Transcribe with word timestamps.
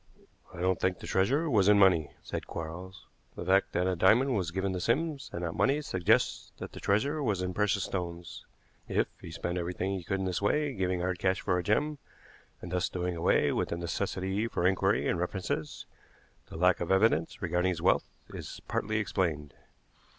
"I 0.51 0.59
don't 0.59 0.79
think 0.79 0.97
the 0.97 1.05
treasure 1.05 1.47
was 1.47 1.67
in 1.69 1.77
money," 1.77 2.09
said 2.23 2.47
Quarles. 2.47 3.05
"The 3.35 3.45
fact 3.45 3.71
that 3.73 3.85
a 3.85 3.95
diamond 3.95 4.35
was 4.35 4.49
given 4.49 4.73
to 4.73 4.79
Sims 4.79 5.29
and 5.31 5.43
not 5.43 5.53
money 5.53 5.79
suggests 5.83 6.51
that 6.57 6.71
the 6.71 6.79
treasure 6.79 7.21
was 7.21 7.43
in 7.43 7.53
precious 7.53 7.83
stones. 7.83 8.43
If 8.87 9.05
he 9.21 9.29
spent 9.29 9.59
everything 9.59 9.91
he 9.91 10.03
could 10.03 10.17
in 10.17 10.25
this 10.25 10.41
way, 10.41 10.73
giving 10.73 11.01
hard 11.01 11.19
cash 11.19 11.41
for 11.41 11.59
a 11.59 11.63
gem, 11.63 11.99
and 12.63 12.71
thus 12.71 12.89
doing 12.89 13.15
away 13.15 13.51
with 13.51 13.69
the 13.69 13.77
necessity 13.77 14.47
for 14.47 14.65
inquiry 14.65 15.07
and 15.07 15.19
references, 15.19 15.85
the 16.49 16.57
lack 16.57 16.79
of 16.81 16.89
evidence 16.89 17.39
regarding 17.43 17.69
his 17.69 17.79
wealth 17.83 18.07
is 18.33 18.59
partly 18.67 18.97
explained. 18.97 19.53